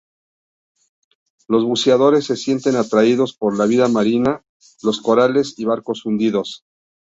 [1.47, 4.41] Los buceadores se sienten atraídos por la vida marina
[4.81, 6.63] los corales y barcos hundidos.